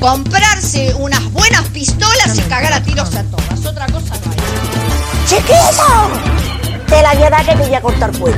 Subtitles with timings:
[0.00, 3.66] comprarse unas buenas pistolas y cagar a tiros a todas.
[3.66, 5.26] Otra cosa no hay.
[5.26, 6.86] ¡Chiquillo!
[6.86, 8.36] Te la voy a dar que te voy a cortar cuello.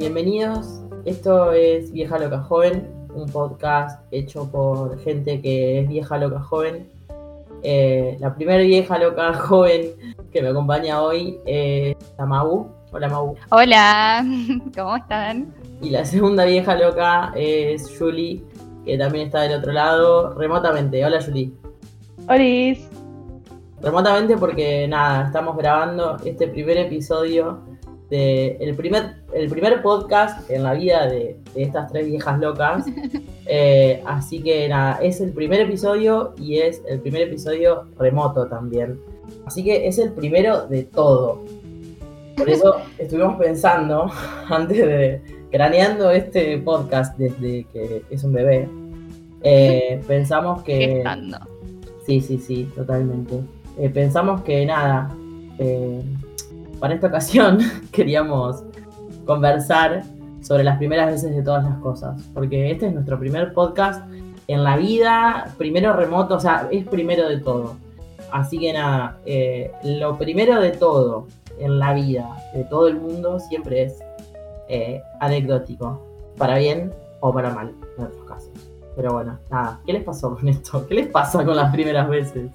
[0.00, 0.80] Bienvenidos.
[1.04, 6.88] Esto es Vieja Loca Joven, un podcast hecho por gente que es vieja loca joven.
[7.62, 9.90] Eh, la primera vieja loca joven
[10.32, 12.66] que me acompaña hoy es la Mau.
[12.92, 13.36] Hola Mau.
[13.50, 14.24] Hola,
[14.74, 15.52] ¿cómo están?
[15.82, 18.42] Y la segunda vieja loca es Julie,
[18.86, 21.04] que también está del otro lado, remotamente.
[21.04, 21.52] Hola Julie.
[22.26, 22.88] Olis.
[23.82, 27.60] Remotamente porque nada, estamos grabando este primer episodio
[28.10, 32.86] de el primer, el primer podcast en la vida de, de estas tres viejas locas.
[33.52, 39.00] Eh, así que nada, es el primer episodio y es el primer episodio remoto también.
[39.44, 41.42] Así que es el primero de todo.
[42.36, 44.08] Por eso estuvimos pensando,
[44.48, 48.68] antes de craneando este podcast desde que es un bebé,
[49.42, 51.02] eh, pensamos que...
[52.06, 53.40] Sí, sí, sí, totalmente.
[53.78, 55.14] Eh, pensamos que nada,
[55.58, 56.02] eh,
[56.80, 57.58] para esta ocasión
[57.92, 58.64] queríamos
[59.26, 60.02] conversar
[60.40, 64.02] sobre las primeras veces de todas las cosas, porque este es nuestro primer podcast
[64.48, 67.76] en la vida, primero remoto, o sea, es primero de todo.
[68.32, 71.26] Así que nada, eh, lo primero de todo
[71.58, 73.98] en la vida de todo el mundo siempre es
[74.68, 76.00] eh, anecdótico,
[76.38, 78.50] para bien o para mal, en otros casos.
[78.96, 80.86] Pero bueno, nada, ¿qué les pasó con esto?
[80.86, 82.50] ¿Qué les pasa con las primeras veces?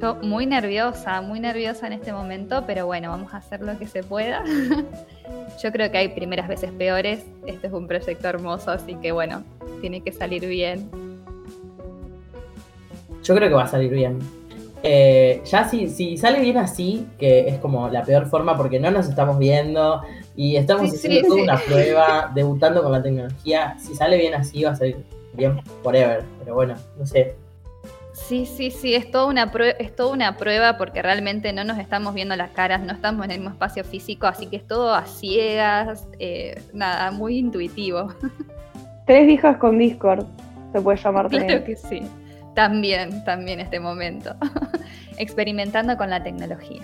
[0.00, 3.86] Yo muy nerviosa, muy nerviosa en este momento, pero bueno, vamos a hacer lo que
[3.86, 4.42] se pueda.
[5.62, 7.24] Yo creo que hay primeras veces peores.
[7.46, 9.42] Este es un proyecto hermoso, así que bueno,
[9.80, 10.90] tiene que salir bien.
[13.22, 14.18] Yo creo que va a salir bien.
[14.82, 18.90] Eh, ya si, si sale bien así, que es como la peor forma porque no
[18.90, 20.02] nos estamos viendo
[20.36, 21.42] y estamos Sí, haciendo sí, toda sí.
[21.42, 24.96] una prueba, debutando con la tecnología, si sale bien así va a salir
[25.32, 26.22] bien forever.
[26.40, 27.34] Pero bueno, no sé.
[28.16, 31.78] Sí, sí, sí, es toda una prueba, es toda una prueba porque realmente no nos
[31.78, 34.94] estamos viendo las caras, no estamos en el mismo espacio físico, así que es todo
[34.94, 38.08] a ciegas, eh, nada, muy intuitivo.
[39.06, 40.24] Tres viejas con Discord.
[40.72, 41.64] Se puede llamar Claro también.
[41.64, 42.02] que sí.
[42.54, 44.34] También, también este momento.
[45.18, 46.82] Experimentando con la tecnología.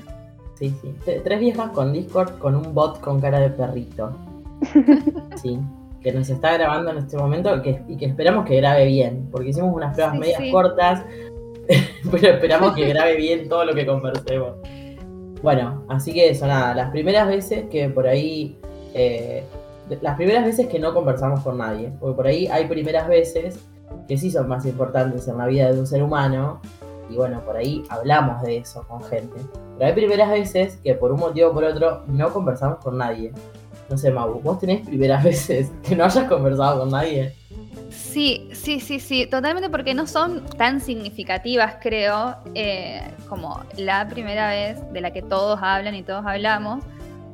[0.58, 0.94] Sí, sí.
[1.04, 4.16] T- Tres viejas con Discord con un bot con cara de perrito.
[5.42, 5.58] Sí.
[6.02, 9.28] Que nos está grabando en este momento que- y que esperamos que grabe bien.
[9.30, 10.50] Porque hicimos unas pruebas Sí, medias sí.
[10.50, 11.04] cortas.
[12.10, 14.56] pero esperamos que grabe bien todo lo que conversemos.
[15.42, 16.74] Bueno, así que eso, nada.
[16.74, 18.58] Las primeras veces que por ahí.
[18.94, 19.44] eh,
[20.00, 21.92] las primeras veces que no conversamos con nadie.
[22.00, 23.58] Porque por ahí hay primeras veces
[24.08, 26.60] que sí son más importantes en la vida de un ser humano.
[27.10, 29.36] Y bueno, por ahí hablamos de eso con gente.
[29.76, 33.32] Pero hay primeras veces que por un motivo o por otro no conversamos con nadie.
[33.88, 37.34] No sé, Mau, ¿vos tenés primeras veces que no hayas conversado con nadie?
[37.90, 44.50] Sí, sí, sí, sí, totalmente porque no son tan significativas, creo, eh, como la primera
[44.50, 46.84] vez de la que todos hablan y todos hablamos,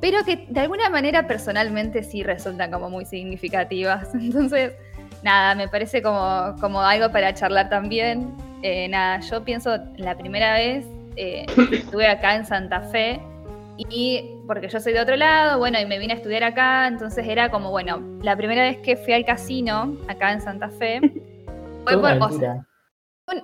[0.01, 4.09] pero que de alguna manera personalmente sí resultan como muy significativas.
[4.15, 4.73] Entonces,
[5.23, 8.33] nada, me parece como, como algo para charlar también.
[8.63, 10.85] Eh, nada, yo pienso la primera vez
[11.17, 13.21] eh, estuve acá en Santa Fe
[13.77, 17.25] y porque yo soy de otro lado, bueno, y me vine a estudiar acá, entonces
[17.29, 21.01] era como, bueno, la primera vez que fui al casino acá en Santa Fe
[21.85, 22.67] fue Fue una por, o sea, aventura.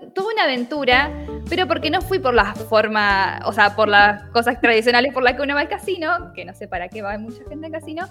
[0.03, 1.11] un- tuve una aventura,
[1.49, 5.35] pero porque no fui por la forma, o sea, por las cosas tradicionales por las
[5.35, 8.07] que uno va al casino, que no sé para qué va mucha gente al casino,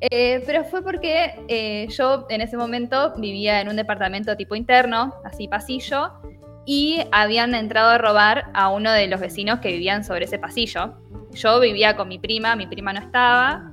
[0.00, 5.14] eh, pero fue porque eh, yo en ese momento vivía en un departamento tipo interno,
[5.24, 6.12] así pasillo,
[6.66, 10.94] y habían entrado a robar a uno de los vecinos que vivían sobre ese pasillo.
[11.32, 13.72] Yo vivía con mi prima, mi prima no estaba,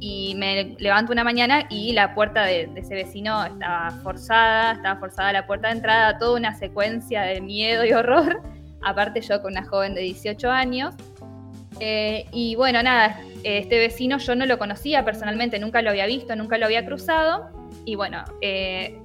[0.00, 5.32] y me levanto una mañana y la puerta de, ese vecino estaba forzada, estaba forzada
[5.32, 8.42] la puerta de entrada, toda una secuencia de miedo y horror.
[8.82, 10.94] Aparte yo con una joven de 18 años.
[11.78, 16.34] Eh, y bueno, nada, este vecino yo no lo conocía personalmente, nunca lo había visto,
[16.36, 17.50] nunca lo había cruzado.
[17.84, 18.98] Y bueno, eh,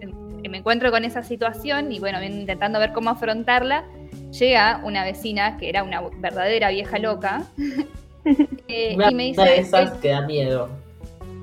[0.50, 3.84] me encuentro con esa situación y bueno, intentando ver cómo afrontarla,
[4.38, 7.44] llega una vecina que era una verdadera vieja loca.
[8.68, 10.70] eh, Una y me de dice, esas que da miedo.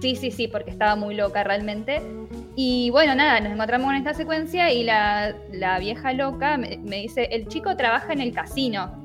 [0.01, 2.03] Sí, sí, sí, porque estaba muy loca realmente.
[2.57, 6.97] Y bueno, nada, nos encontramos en esta secuencia y la, la vieja loca me, me
[6.97, 9.03] dice, el chico trabaja en el casino.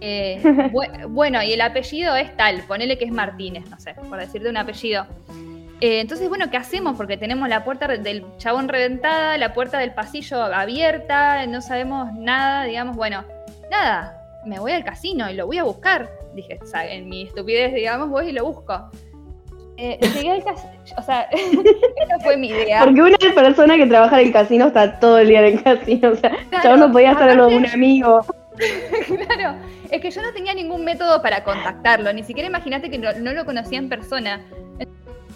[0.00, 4.18] Eh, bu- bueno, y el apellido es tal, ponele que es Martínez, no sé, por
[4.18, 5.06] decirte un apellido.
[5.80, 6.96] Eh, entonces, bueno, ¿qué hacemos?
[6.96, 12.64] Porque tenemos la puerta del chabón reventada, la puerta del pasillo abierta, no sabemos nada,
[12.64, 13.24] digamos, bueno,
[13.70, 16.10] nada, me voy al casino y lo voy a buscar.
[16.34, 18.90] Dije, o sea, en mi estupidez, digamos, voy y lo busco.
[19.76, 22.82] Eh, llegué al casino, o sea, esa fue mi idea.
[22.84, 26.10] Porque una persona que trabaja en el casino está todo el día en el casino.
[26.10, 28.26] O sea, Claro, chabón no podía estar a lo de un amigo.
[29.06, 29.56] claro,
[29.88, 33.32] es que yo no tenía ningún método para contactarlo, ni siquiera imagínate que no, no
[33.32, 34.40] lo conocía en persona.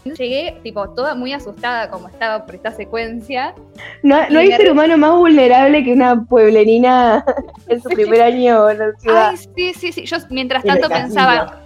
[0.05, 3.55] Llegué, tipo, toda muy asustada como estaba por esta secuencia.
[4.03, 7.25] No, no hay ser humano más vulnerable que una pueblerina
[7.69, 9.29] en su primer año en la ciudad.
[9.31, 10.05] Ay, sí, sí, sí.
[10.05, 11.61] Yo mientras tanto pensaba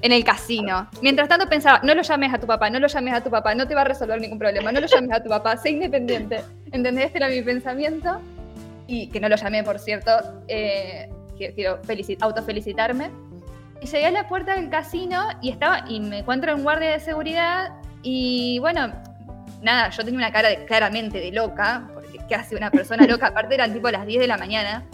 [0.00, 0.88] en el casino.
[1.02, 3.54] Mientras tanto pensaba, no lo llames a tu papá, no lo llames a tu papá,
[3.54, 6.40] no te va a resolver ningún problema, no lo llames a tu papá, sé independiente.
[6.72, 7.06] ¿Entendés?
[7.06, 8.20] Este era mi pensamiento.
[8.86, 10.10] Y que no lo llamé, por cierto.
[10.48, 13.10] eh, quiero quiero felici- autofelicitarme.
[13.80, 17.00] Y llegué a la puerta del casino y estaba y me encuentro un guardia de
[17.00, 17.70] seguridad
[18.02, 18.92] y bueno,
[19.62, 23.28] nada, yo tenía una cara de, claramente de loca, porque ¿qué hace una persona loca?
[23.28, 24.84] Aparte eran tipo las 10 de la mañana.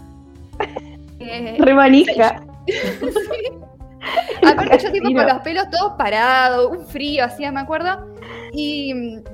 [1.20, 2.44] Eh, Re manija.
[4.46, 8.14] Aparte yo tipo con los pelos todos parados, un frío hacía, me acuerdo.
[8.52, 9.25] Y mm,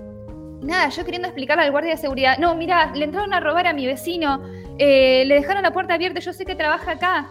[0.62, 3.74] nada, yo queriendo explicarle al guardia de seguridad, no, mira, le entraron a robar a
[3.74, 4.42] mi vecino,
[4.78, 7.28] eh, le dejaron la puerta abierta, yo sé que trabaja acá.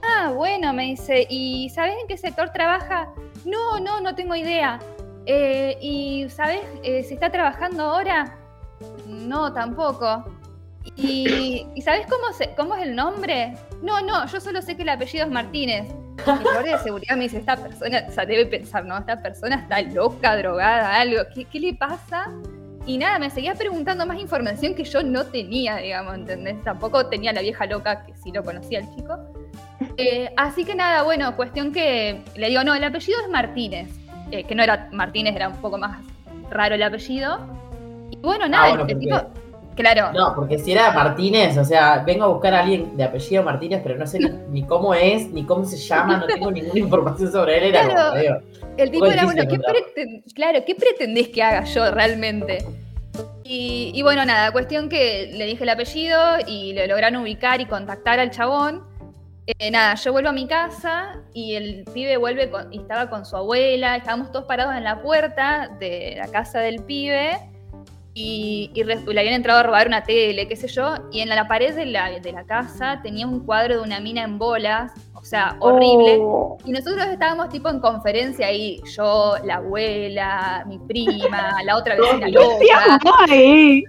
[0.00, 3.08] Ah, bueno, me dice, ¿y sabes en qué sector trabaja?
[3.44, 4.78] No, no, no tengo idea.
[5.26, 8.36] "Eh, ¿Y sabes eh, si está trabajando ahora?
[9.06, 10.24] No, tampoco.
[10.96, 13.54] ¿Y, ¿y sabes cómo, se- cómo es el nombre?
[13.82, 15.88] No, no, yo solo sé que el apellido es Martínez.
[16.26, 18.98] El guardia de seguridad me dice, esta persona, o sea, debe pensar, ¿no?
[18.98, 21.22] Esta persona está loca, drogada, algo.
[21.34, 22.30] ¿Qué, qué le pasa?
[22.84, 26.60] Y nada, me seguía preguntando más información que yo no tenía, digamos, ¿entendés?
[26.64, 29.16] Tampoco tenía la vieja loca, que sí lo conocía el chico.
[29.96, 33.88] Eh, así que nada, bueno, cuestión que le digo, no, el apellido es Martínez.
[34.32, 36.00] Eh, que no era Martínez, era un poco más
[36.50, 37.38] raro el apellido.
[38.10, 39.20] Y bueno, nada, bueno, el porque- tipo,
[39.76, 43.42] claro, No, porque si era Martínez, o sea, vengo a buscar a alguien de apellido
[43.42, 46.80] Martínez, pero no sé ni, ni cómo es, ni cómo se llama, no tengo ninguna
[46.80, 47.64] información sobre él.
[47.74, 48.08] Era Claro.
[48.10, 48.34] como, digo,
[48.78, 52.64] El tipo era, bueno, ¿qué preten- claro, ¿qué pretendés que haga yo realmente?
[53.44, 57.66] Y, y bueno, nada, cuestión que le dije el apellido y lo lograron ubicar y
[57.66, 58.82] contactar al chabón.
[59.58, 63.24] Eh, nada, yo vuelvo a mi casa y el pibe vuelve con- y estaba con
[63.24, 67.38] su abuela, estábamos todos parados en la puerta de la casa del pibe
[68.14, 71.28] y, y re- le habían entrado a robar una tele, qué sé yo, y en
[71.28, 74.92] la pared de la, de la casa tenía un cuadro de una mina en bolas,
[75.14, 76.18] o sea, horrible.
[76.20, 81.94] Oh, Y nosotros estábamos tipo en conferencia ahí, yo, la abuela, mi prima, la otra
[81.96, 83.84] vecina loca, ¡Ay!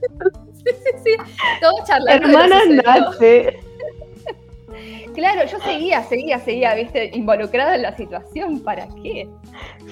[1.62, 2.27] todos charlando.
[2.27, 2.81] de lo Hermana.
[3.10, 3.60] Nace.
[5.13, 9.27] Claro, yo seguía, seguía, seguía, viste, involucrada en la situación, ¿para qué?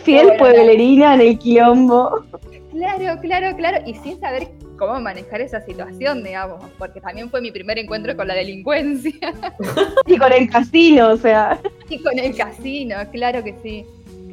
[0.03, 2.23] Fiel Bueno, pueblerina en el quilombo.
[2.71, 4.47] Claro, claro, claro, y sin saber
[4.77, 9.33] cómo manejar esa situación, digamos, porque también fue mi primer encuentro con la delincuencia
[10.07, 11.59] Y con el casino, o sea.
[11.89, 13.85] y con el casino, claro que sí.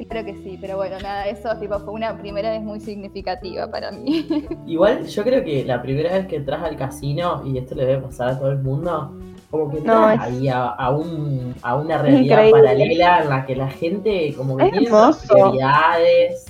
[0.07, 3.91] Claro que sí, pero bueno, nada, eso tipo, fue una primera vez muy significativa para
[3.91, 4.25] mí.
[4.65, 8.03] Igual yo creo que la primera vez que entras al casino, y esto le debe
[8.03, 9.13] pasar a todo el mundo,
[9.49, 12.61] como que No, es- ahí a, a un, a una realidad Increíble.
[12.61, 15.27] paralela en la que la gente como que Es tiene hermoso.
[15.33, 16.45] prioridades.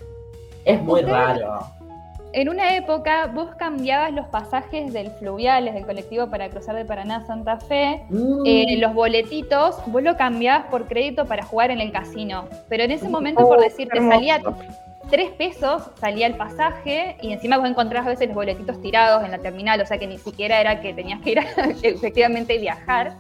[0.66, 1.60] Es muy Ustedes- raro.
[2.32, 7.16] En una época vos cambiabas los pasajes del fluviales, del colectivo para cruzar de Paraná
[7.18, 8.04] a Santa Fe.
[8.10, 12.46] Mm, eh, los boletitos, vos lo cambiabas por crédito para jugar en el casino.
[12.68, 14.40] Pero en ese momento, por decirte, salía
[15.10, 19.32] tres pesos, salía el pasaje y encima vos encontrabas a veces los boletitos tirados en
[19.32, 21.44] la terminal, o sea que ni siquiera era que tenías que ir a
[21.84, 23.18] efectivamente viajar.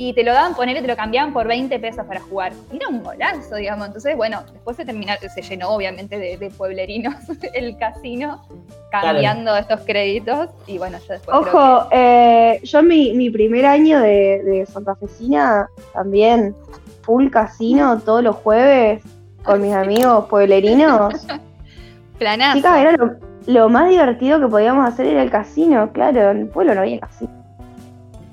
[0.00, 2.52] Y te lo daban, poner y te lo cambiaban por 20 pesos para jugar.
[2.72, 3.88] Era un golazo, digamos.
[3.88, 7.16] Entonces, bueno, después se terminó, se llenó obviamente de, de pueblerinos
[7.52, 8.46] el casino,
[8.92, 10.50] cambiando estos créditos.
[10.68, 15.68] Y bueno, yo después Ojo, eh, yo mi, mi primer año de, de Santa Fecina
[15.92, 16.54] también,
[17.02, 19.02] full casino todos los jueves
[19.48, 21.26] con mis amigos pueblerinos.
[22.18, 22.58] planazo.
[22.58, 26.46] Chicas, era lo, lo más divertido que podíamos hacer era el casino, claro, en el
[26.48, 27.32] pueblo no había casino.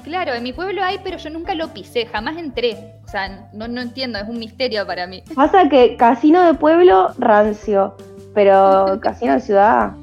[0.04, 2.78] Claro, en mi pueblo hay, pero yo nunca lo pisé, jamás entré.
[3.06, 5.24] O sea, no, no entiendo, es un misterio para mí.
[5.34, 7.96] Pasa que casino de pueblo, rancio,
[8.34, 9.94] pero casino de ciudad,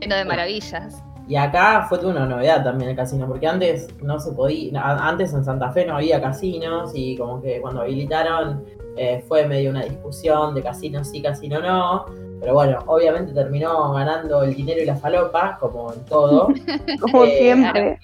[0.00, 1.00] Lleno de maravillas.
[1.28, 5.32] Y acá fue toda una novedad también el casino, porque antes no se podía, antes
[5.34, 8.64] en Santa Fe no había casinos y como que cuando habilitaron
[8.96, 12.06] eh, fue medio una discusión de casino sí, casino no.
[12.40, 16.48] Pero bueno, obviamente terminó ganando el dinero y la falopa, como en todo.
[17.00, 17.98] como Eh, siempre.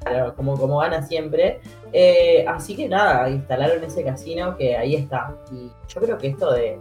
[0.00, 1.60] Claro, como, como gana siempre.
[1.92, 5.34] Eh, así que nada, instalaron ese casino que ahí está.
[5.52, 6.78] Y yo creo que esto de,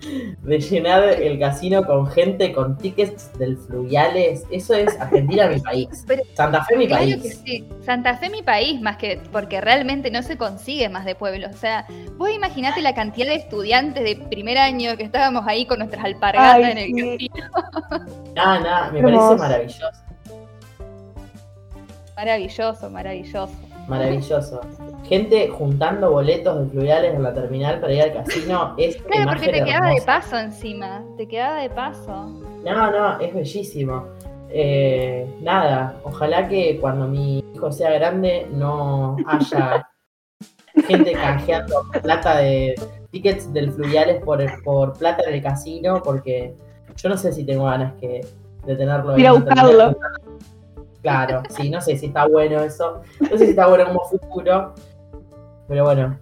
[0.42, 4.44] de llenar el casino con gente con tickets del fluviales.
[4.50, 6.04] Eso es Argentina mi país.
[6.06, 7.22] Pero- Santa Fe mi Claro país.
[7.22, 7.68] que sí.
[7.84, 11.50] Santa Fe mi país, más que porque realmente no se consigue más de pueblos.
[11.54, 11.86] O sea,
[12.16, 16.64] vos imaginate la cantidad de estudiantes de primer año que estábamos ahí con nuestras alpargatas
[16.64, 17.28] Ay, en el sí.
[17.28, 17.50] casino.
[18.34, 19.36] Nada, nada, me Hermoso.
[19.36, 20.04] parece maravilloso.
[22.16, 23.52] Maravilloso, maravilloso.
[23.88, 24.60] Maravilloso.
[25.04, 29.48] Gente juntando boletos de fluviales en la terminal para ir al casino es Claro, porque
[29.48, 31.02] te quedaba de paso encima.
[31.16, 32.26] Te quedaba de paso.
[32.64, 34.06] No, no, es bellísimo.
[34.50, 39.88] Eh, nada, ojalá que cuando mi hijo sea grande no haya
[40.86, 42.74] gente canjeando plata de
[43.10, 46.54] tickets del fluviales por, por plata en el casino, porque
[46.96, 48.24] yo no sé si tengo ganas que,
[48.64, 49.18] de tenerlo.
[49.18, 49.96] Ir a buscarlo.
[51.04, 53.02] Claro, sí, no sé si está bueno eso.
[53.20, 54.74] No sé si está bueno como futuro,
[55.68, 56.18] pero bueno.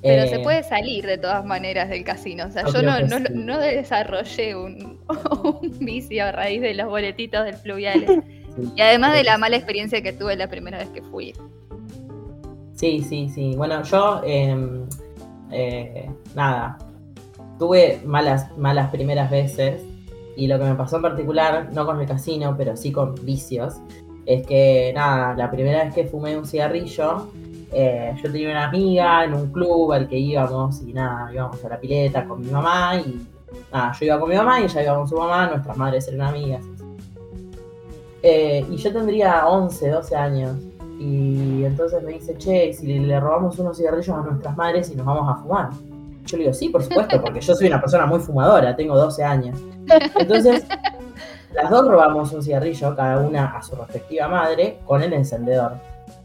[0.00, 2.46] Pero Eh, se puede salir de todas maneras del casino.
[2.46, 3.24] O sea, yo yo no, no, sí.
[3.34, 5.00] no desarrollé un,
[5.60, 8.08] un vicio a raíz de los boletitos del fluviales.
[8.54, 11.34] sí, Y además de la mala experiencia que tuve la primera vez que fui.
[12.76, 13.54] Sí, sí, sí.
[13.56, 14.56] Bueno, yo, eh,
[15.50, 16.78] eh, nada,
[17.58, 19.82] tuve malas, malas primeras veces
[20.38, 23.74] y lo que me pasó en particular, no con el casino, pero sí con vicios,
[24.24, 27.26] es que, nada, la primera vez que fumé un cigarrillo,
[27.72, 31.68] eh, yo tenía una amiga en un club al que íbamos y nada, íbamos a
[31.70, 33.26] la pileta con mi mamá y
[33.72, 36.28] nada, yo iba con mi mamá y ella iba con su mamá, nuestras madres eran
[36.28, 36.64] amigas.
[38.22, 40.56] Eh, y yo tendría 11, 12 años.
[41.00, 45.06] Y entonces me dice, che, si le robamos unos cigarrillos a nuestras madres y nos
[45.06, 45.70] vamos a fumar.
[46.28, 49.24] Yo le digo, sí, por supuesto, porque yo soy una persona muy fumadora, tengo 12
[49.24, 49.58] años.
[50.18, 50.66] Entonces,
[51.54, 55.72] las dos robamos un cigarrillo, cada una a su respectiva madre, con el encendedor.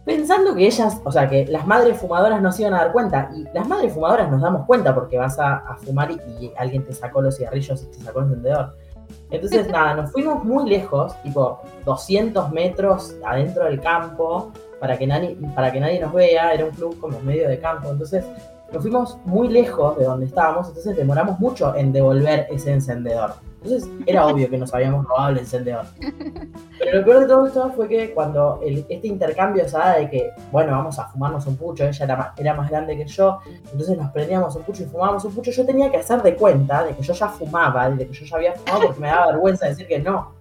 [0.05, 3.29] Pensando que ellas, o sea, que las madres fumadoras no se iban a dar cuenta.
[3.33, 7.22] Y las madres fumadoras nos damos cuenta porque vas a, fumar y, alguien te sacó
[7.22, 8.75] los cigarrillos y te sacó el encendedor.
[9.31, 15.38] Entonces, nada, nos fuimos muy lejos, tipo 200 metros adentro del campo, para que nadie,
[15.55, 16.53] para que nadie nos vea.
[16.53, 17.89] Era un club como medio de campo.
[17.89, 18.25] Entonces,
[18.74, 23.34] nos fuimos muy lejos de donde estábamos, entonces demoramos mucho en devolver ese encendedor.
[23.63, 25.86] Entonces, era obvio que nos habíamos robado el encendedor.
[26.80, 30.10] Pero lo peor de todo esto fue que cuando el- este intercambio se da de
[30.10, 33.39] que, bueno, vamos a fumarnos un pucho, ella era más, era más grande que yo,
[33.72, 36.84] entonces nos prendíamos un pucho y fumábamos un pucho, yo tenía que hacer de cuenta
[36.84, 39.68] de que yo ya fumaba, de que yo ya había fumado porque me daba vergüenza
[39.68, 40.32] decir que no.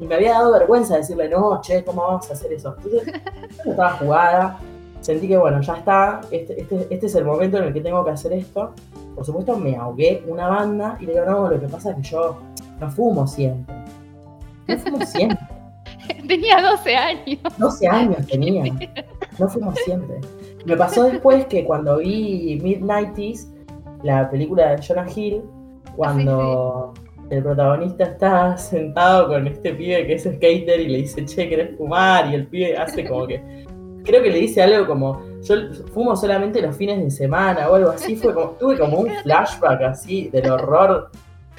[0.00, 2.74] Y me había dado vergüenza decirle, no, che, ¿cómo vamos a hacer eso?
[2.78, 3.12] Entonces,
[3.64, 4.58] yo estaba jugada,
[5.00, 8.04] sentí que, bueno, ya está, este, este, este es el momento en el que tengo
[8.04, 8.74] que hacer esto.
[9.14, 12.02] Por supuesto, me ahogué una banda y le digo, no, lo que pasa es que
[12.02, 12.38] yo
[12.80, 13.74] no fumo siempre.
[14.66, 15.38] No fumo siempre.
[16.28, 17.38] Tenía 12 años.
[17.58, 18.64] 12 años tenía.
[19.38, 20.20] No fuimos siempre.
[20.64, 23.46] Me pasó después que cuando vi Mid-90s,
[24.02, 25.42] la película de Jonah Hill,
[25.96, 26.94] cuando
[27.30, 31.76] el protagonista está sentado con este pibe que es skater y le dice, che, ¿querés
[31.76, 32.30] fumar?
[32.30, 33.66] Y el pibe hace como que.
[34.08, 35.54] Creo que le dice algo como, yo
[35.92, 38.16] fumo solamente los fines de semana o algo así.
[38.16, 41.10] Fue como, tuve como un flashback así del horror.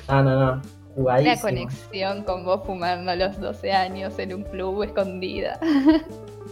[0.08, 0.52] No, no, no.
[0.54, 0.62] Una
[0.96, 1.42] Jugadísimo.
[1.44, 5.60] conexión con vos fumando a los 12 años en un club escondida.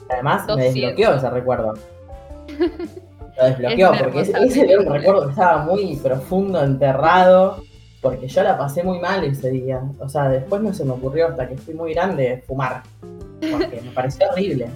[0.10, 0.74] Además, me 200.
[0.75, 1.74] desbloqueó ese recuerdo.
[3.39, 7.63] Lo desbloqueó, Es una porque ese, era un recuerdo que estaba muy profundo, enterrado,
[8.04, 9.82] porque yo la pasé muy mal ese día.
[10.00, 12.84] O sea, después no se me ocurrió hasta que fui muy grande fumar,
[13.39, 14.68] porque me pareció horrible.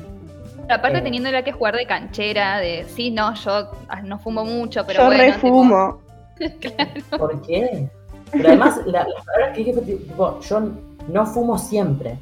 [0.76, 1.02] Aparte Eh.
[1.02, 5.06] teniéndola que jugar de canchera, de sí, no, yo ah, no fumo mucho, pero Yo
[5.08, 5.24] bueno.
[5.24, 6.02] refumo.
[7.18, 7.88] ¿Por qué?
[8.32, 10.62] Pero además, la- las palabras que dije tipo, yo
[11.10, 12.18] no fumo siempre.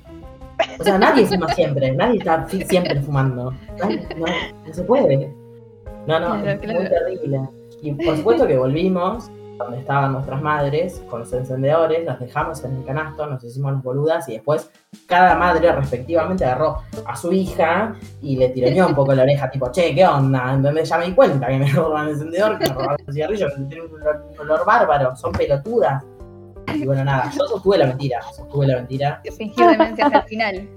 [0.79, 3.53] O sea, nadie fuma siempre, nadie está siempre fumando.
[3.77, 4.25] Nadie- no,
[4.67, 5.33] no se puede.
[6.07, 6.79] No, no, Claro, es claro.
[6.81, 7.39] muy terrible.
[7.81, 9.29] Y por supuesto que volvimos
[9.59, 13.83] donde estaban nuestras madres con los encendedores, los dejamos en el canasto, nos hicimos las
[13.83, 14.71] boludas y después
[15.05, 19.69] cada madre respectivamente agarró a su hija y le tironeó un poco la oreja, tipo,
[19.71, 20.53] che, ¿qué onda?
[20.53, 20.87] ¿Entendés?
[20.89, 23.55] Ya me di cuenta que me roban el encendedor, que me roban el cigarrillo, que
[23.63, 26.03] tienen un olor, un olor bárbaro, son pelotudas.
[26.73, 29.21] Y bueno, nada, yo sostuve la mentira, sostuve la mentira.
[29.37, 30.69] Fingir demencia hasta el final.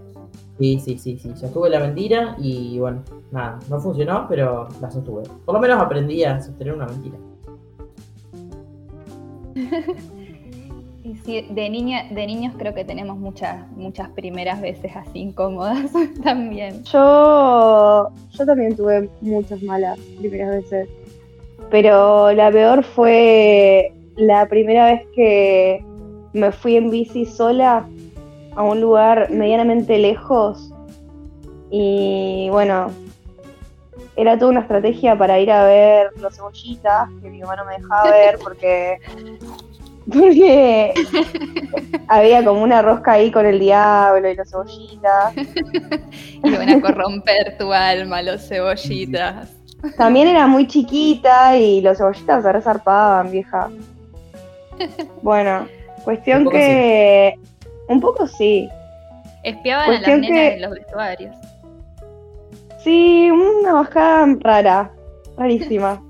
[0.59, 5.23] Sí, sí, sí, sí, sostuve la mentira y bueno, nada, no funcionó, pero la sostuve.
[5.45, 7.17] Por lo menos aprendí a sostener una mentira.
[11.05, 15.91] Y de niña, de niños creo que tenemos muchas, muchas primeras veces así incómodas
[16.23, 16.85] también.
[16.85, 20.89] Yo, yo también tuve muchas malas primeras veces.
[21.71, 25.85] Pero la peor fue la primera vez que
[26.35, 27.89] me fui en bici sola
[28.55, 30.73] a un lugar medianamente lejos.
[31.71, 32.91] Y bueno,
[34.17, 37.77] era toda una estrategia para ir a ver los cebollitas, que mi mamá no me
[37.79, 38.99] dejaba ver porque,
[40.13, 40.95] porque
[42.09, 45.35] había como una rosca ahí con el diablo y los cebollitas.
[46.45, 49.49] Iban a corromper tu alma los cebollitas.
[49.97, 53.69] También era muy chiquita y los cebollitas se resarpaban, vieja.
[55.23, 55.67] Bueno,
[56.05, 57.35] cuestión Un que...
[57.89, 58.69] Un poco sí.
[59.43, 61.37] Espiaban a las nenas que- en los vestuarios.
[62.83, 64.91] Sí, una bajada rara,
[65.37, 66.03] rarísima.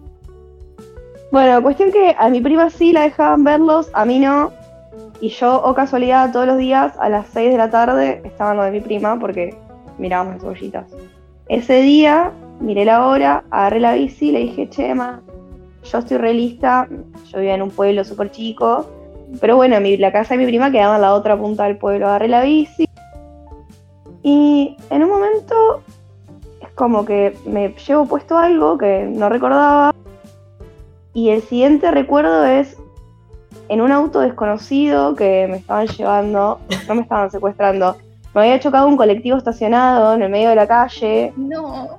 [1.31, 4.52] Bueno, cuestión que a mi prima sí la dejaban verlos, a mí no.
[5.21, 8.62] Y yo, o casualidad, todos los días a las 6 de la tarde estaba lo
[8.64, 9.55] de mi prima porque
[9.99, 10.87] mirábamos las cebollitas.
[11.49, 15.23] Ese día miré la hora, agarré la bici, le dije, che, ma,
[15.85, 16.88] yo estoy re lista,
[17.31, 18.87] yo vivía en un pueblo súper chico,
[19.41, 22.29] pero bueno, la casa de mi prima quedaba en la otra punta del pueblo, agarré
[22.29, 22.88] la bici.
[24.23, 25.83] Y en un momento
[26.75, 29.93] como que me llevo puesto algo que no recordaba.
[31.14, 32.76] Y el siguiente recuerdo es
[33.69, 37.97] en un auto desconocido que me estaban llevando, no me estaban secuestrando.
[38.35, 41.99] Me había chocado un colectivo estacionado en el medio de la calle, No.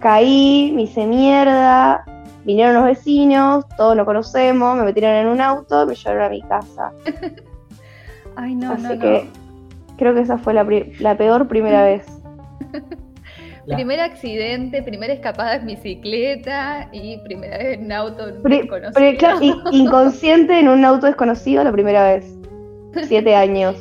[0.00, 2.04] caí, me hice mierda,
[2.44, 6.42] vinieron los vecinos, todos lo conocemos, me metieron en un auto, me llevaron a mi
[6.42, 6.92] casa.
[8.36, 9.00] Ay, no, Así no, no.
[9.00, 9.30] que
[9.96, 12.04] creo que esa fue la peor primera vez.
[13.66, 18.92] La- Primer accidente, primera escapada en bicicleta y primera vez en auto Pri- desconocido.
[18.94, 19.38] pri- claro,
[19.72, 22.32] inconsciente en un auto desconocido la primera vez.
[23.08, 23.74] Siete años.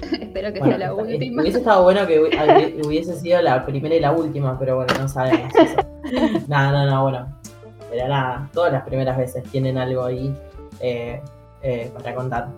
[0.20, 1.42] Espero que Bueno, sea la eh, última.
[1.42, 5.08] Hubiese estado bueno que hubi- hubiese sido la primera y la última, pero bueno, no
[5.08, 5.76] sabemos eso.
[6.48, 7.36] No, no, no, bueno.
[7.90, 10.32] Pero nada, todas las primeras veces tienen algo ahí
[10.80, 11.20] eh,
[11.62, 12.48] eh, para contar.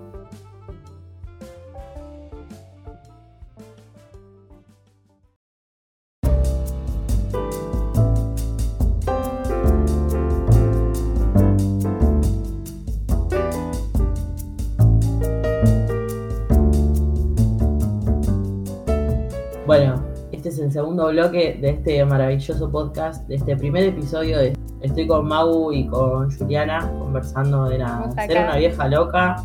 [21.13, 24.39] Bloque de este maravilloso podcast, de este primer episodio.
[24.39, 29.37] De, estoy con Mau y con Juliana conversando de Estamos ser una vieja loca,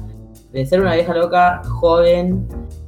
[0.51, 2.47] de ser una vieja loca joven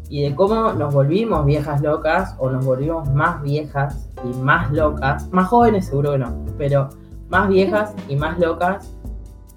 [0.10, 5.30] y de cómo nos volvimos viejas locas o nos volvimos más viejas y más locas,
[5.32, 6.90] más jóvenes seguro que no, pero
[7.30, 8.96] más viejas y más locas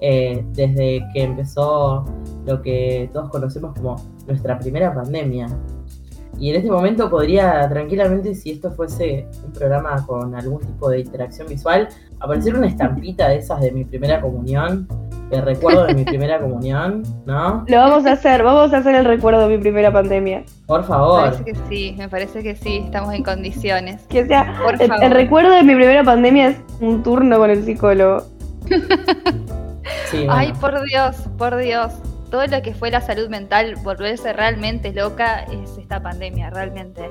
[0.00, 2.04] eh, desde que empezó
[2.44, 5.46] lo que todos conocemos como nuestra primera pandemia.
[6.42, 10.98] Y en este momento podría tranquilamente, si esto fuese un programa con algún tipo de
[10.98, 11.86] interacción visual,
[12.18, 14.88] aparecer una estampita de esas de mi primera comunión,
[15.30, 17.64] de recuerdo de mi primera comunión, ¿no?
[17.68, 20.42] Lo vamos a hacer, vamos a hacer el recuerdo de mi primera pandemia.
[20.66, 21.20] Por Me favor.
[21.30, 24.02] parece que sí, me parece que sí, estamos en condiciones.
[24.08, 25.04] Que sea, Por el, favor.
[25.04, 28.24] el recuerdo de mi primera pandemia es un turno con el psicólogo.
[30.10, 31.92] Sí, Ay, por Dios, por Dios.
[32.32, 37.10] Todo lo que fue la salud mental, volverse realmente loca, es esta pandemia, realmente.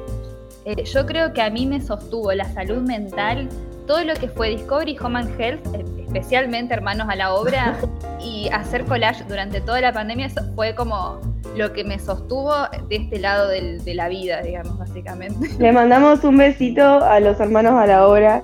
[0.66, 3.48] Eh, yo creo que a mí me sostuvo la salud mental,
[3.86, 7.78] todo lo que fue Discovery Home and Health, eh, especialmente Hermanos a la Obra,
[8.20, 11.22] y hacer collage durante toda la pandemia, eso fue como
[11.56, 12.54] lo que me sostuvo
[12.90, 15.50] de este lado del- de la vida, digamos, básicamente.
[15.60, 18.44] Le mandamos un besito a los hermanos a la hora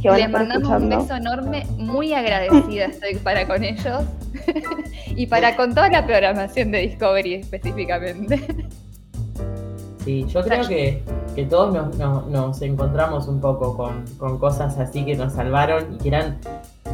[0.00, 4.02] que van a Les estar mandamos un beso enorme, muy agradecida estoy para con ellos
[5.06, 8.40] y para con toda la programación de Discovery específicamente.
[10.04, 11.02] Sí, yo creo que,
[11.34, 15.94] que todos nos, nos- nos encontramos un poco con, con cosas así que nos salvaron
[15.94, 16.38] y que eran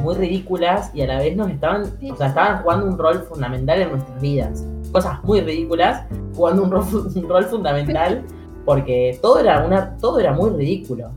[0.02, 2.10] muy ridículas y a la vez nos estaban, Sí.
[2.10, 4.64] o sea, estaban jugando un rol fundamental en nuestras vidas.
[4.90, 6.02] Cosas muy ridículas,
[6.34, 8.24] jugando un rol, un rol fundamental,
[8.64, 11.10] porque todo era una, todo era muy ridículo.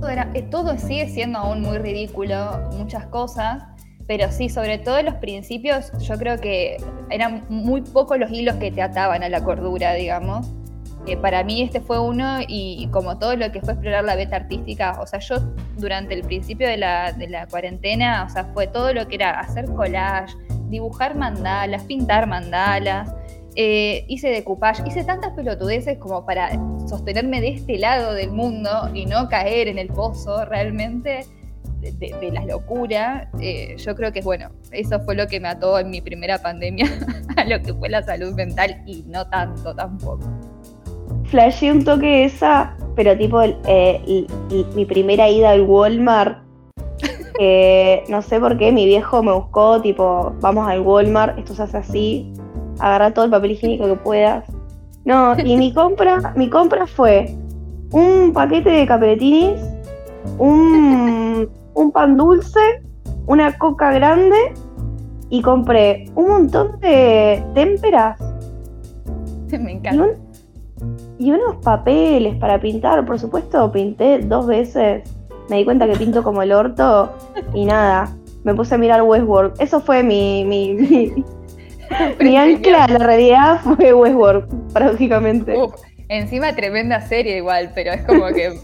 [0.00, 3.64] Todo, era- eh, todo sigue siendo aún muy ridículo, muchas cosas,
[4.06, 6.76] pero sí, sobre todo en los principios, yo creo que
[7.10, 10.46] eran muy pocos los hilos que te ataban a la cordura, digamos.
[11.06, 14.36] Eh, para mí este fue uno y, como todo lo que fue explorar la beta
[14.36, 15.36] artística, o sea, yo
[15.76, 19.38] durante el principio de la, de la cuarentena, o sea, fue todo lo que era
[19.38, 20.34] hacer collage,
[20.68, 23.12] dibujar mandalas, pintar mandalas,
[23.56, 26.50] eh, hice decoupage, hice tantas pelotudeces como para
[26.86, 31.24] sostenerme de este lado del mundo y no caer en el pozo realmente
[31.80, 33.30] de, de- de la locura.
[33.40, 36.86] Eh, yo creo que, bueno, eso fue lo que me ató en mi primera pandemia
[37.36, 40.20] a lo que fue la salud mental y no tanto tampoco.
[41.24, 44.26] Flashé un toque esa, pero tipo eh,
[44.74, 46.44] mi primera ida al Walmart.
[47.40, 51.62] eh, no sé por qué, mi viejo me buscó, tipo, vamos al Walmart, esto se
[51.64, 52.32] hace así,
[52.78, 54.44] agarra todo el papel higiénico que puedas.
[55.04, 57.34] No, y mi compra, mi compra fue
[57.92, 59.60] un paquete de capeletinis,
[60.38, 62.60] un, un pan dulce,
[63.26, 64.36] una coca grande
[65.30, 68.18] y compré un montón de témperas
[69.50, 70.02] Me y, encanta.
[70.02, 70.26] un-
[71.18, 73.04] y unos papeles para pintar.
[73.06, 75.02] Por supuesto, pinté dos veces.
[75.48, 77.10] Me di cuenta que pinto como el orto
[77.54, 78.14] y nada.
[78.44, 79.54] Me puse a mirar Westworld.
[79.60, 81.24] Eso fue mi, mi, mi,
[82.20, 85.56] mi ancla a la realidad fue Westworld, paradójicamente.
[85.56, 85.74] Uf,
[86.08, 88.58] encima tremenda serie igual, pero es como que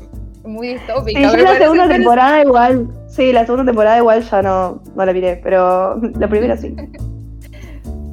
[0.45, 1.31] muy distópica.
[1.31, 5.13] Sí, yo la segunda temporada igual, sí, la segunda temporada igual ya no, no la
[5.13, 6.75] miré, pero la primera sí.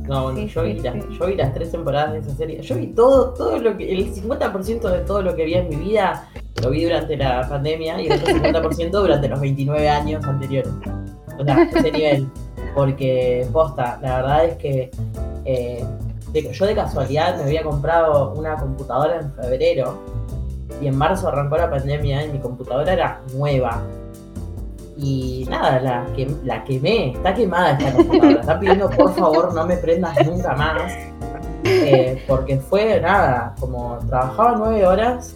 [0.09, 1.01] No, bueno, Sí, yo, sí, vi las, sí.
[1.19, 2.61] yo vi las tres temporadas de esa serie.
[2.61, 3.91] Yo vi todo, todo lo que.
[3.91, 6.27] El 50% de todo lo que vi en mi vida
[6.63, 10.73] lo vi durante la pandemia y el otro 50% durante los 29 años anteriores.
[11.37, 12.27] O sea, ese nivel.
[12.79, 14.89] Porque, posta, la verdad es que
[15.43, 15.83] eh,
[16.53, 19.99] yo de casualidad me había comprado una computadora en febrero
[20.81, 23.83] y en marzo arrancó la pandemia y mi computadora era nueva.
[24.95, 28.39] Y nada, la, que, la quemé, está quemada esta computadora.
[28.39, 30.93] Está pidiendo por favor no me prendas nunca más.
[31.65, 35.35] Eh, porque fue nada, como trabajaba nueve horas,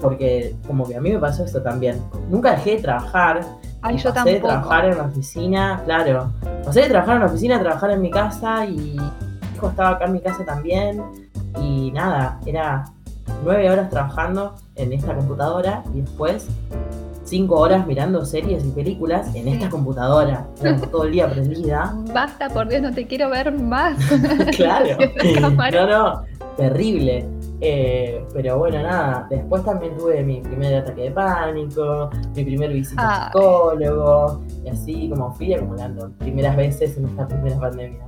[0.00, 2.02] porque como que a mí me pasó esto también.
[2.30, 3.42] Nunca dejé de trabajar.
[3.86, 6.32] Ay, yo pasé de trabajar en la oficina, claro.
[6.64, 8.96] Pasé de trabajar en la oficina a trabajar en mi casa y mi
[9.54, 11.02] hijo estaba acá en mi casa también.
[11.60, 12.86] Y nada, era
[13.44, 16.48] nueve horas trabajando en esta computadora y después
[17.24, 20.46] cinco horas mirando series y películas en esta computadora.
[20.90, 21.94] Todo el día prendida.
[22.14, 23.98] Basta, por Dios, no te quiero ver más.
[24.56, 24.96] claro.
[25.72, 26.22] No, no,
[26.56, 27.26] terrible.
[27.66, 29.26] Eh, pero bueno, nada.
[29.30, 33.26] Después también tuve mi primer ataque de pánico, mi primer visita al Ay.
[33.26, 38.04] psicólogo, y así como fui acumulando primeras veces en esta primera pandemia.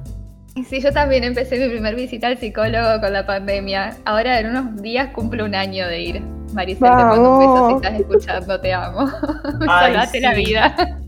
[0.68, 3.96] Sí, yo también empecé mi primer visita al psicólogo con la pandemia.
[4.04, 6.22] Ahora en unos días cumplo un año de ir.
[6.52, 9.00] Maricel, te mando un beso si estás escuchando, te amo.
[9.68, 10.44] Ay, Salvate la sí.
[10.44, 10.98] vida.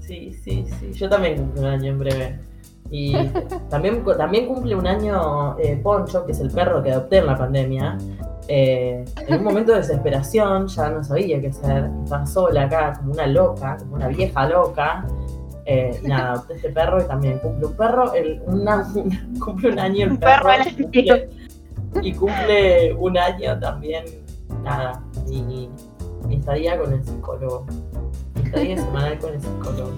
[0.00, 0.92] Sí, sí, sí.
[0.92, 2.38] Yo también cumplo un año en breve.
[2.92, 3.14] Y
[3.68, 7.36] también, también cumple un año eh, Poncho, que es el perro que adopté en la
[7.38, 7.98] pandemia.
[8.48, 11.88] Eh, en un momento de desesperación, ya no sabía qué hacer.
[12.04, 15.04] Estaba sola acá, como una loca, como una vieja loca.
[15.66, 18.12] Eh, nada, adopté este perro y también cumple un perro.
[18.12, 18.84] El, una,
[19.44, 20.50] cumple un año el perro perro.
[20.50, 21.28] al y cumple-
[22.02, 24.04] y cumple un año también,
[24.64, 25.70] nada, mi,
[26.26, 27.66] mi estadía con el psicólogo.
[28.34, 29.90] Mi estadía semanal con el psicólogo.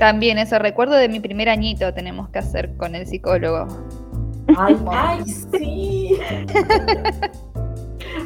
[0.00, 3.68] También eso, recuerdo de mi primer añito tenemos que hacer con el psicólogo.
[4.56, 6.18] Ay, ay, sí.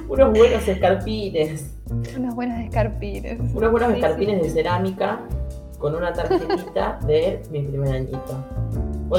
[0.08, 1.76] Unos buenos escarpines.
[2.16, 3.38] Unos buenos escarpines.
[3.54, 5.20] Unos buenos Sí, escarpines de cerámica
[5.78, 8.44] con una tarjetita de mi primer añito.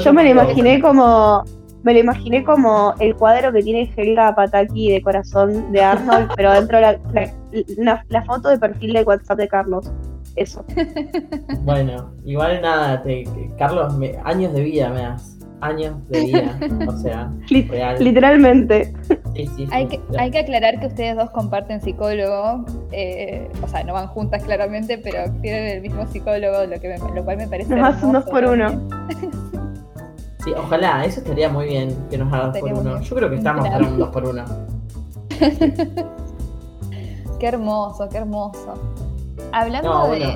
[0.02, 1.44] Yo me lo imaginé como,
[1.82, 6.52] me lo imaginé como el cuadro que tiene Helga Pataki de corazón de Arnold, pero
[6.54, 7.30] dentro la, la,
[7.76, 9.92] la- la foto de perfil de WhatsApp de Carlos.
[10.36, 10.64] Eso.
[11.62, 13.24] Bueno, igual nada, te,
[13.58, 15.32] Carlos, me- años de vida me das.
[15.62, 16.58] Años de vida.
[16.86, 17.32] O sea,
[17.70, 17.96] real.
[18.04, 18.92] Literalmente.
[19.34, 19.66] Sí, sí, sí.
[19.72, 24.06] Hay que, hay que aclarar que ustedes dos comparten psicólogo, eh, o sea, no van
[24.08, 27.74] juntas claramente, pero tienen el mismo psicólogo, lo, que me- lo cual me parece.
[27.74, 28.88] Nos hacen dos hermoso por uno.
[30.44, 33.00] Sí, ojalá, eso estaría muy bien que nos haga dos por uno.
[33.00, 33.78] Yo creo que estamos Claro.
[33.82, 34.44] para un dos por uno.
[37.40, 38.74] Qué hermoso, qué hermoso.
[39.52, 40.32] Hablando No, de, bueno.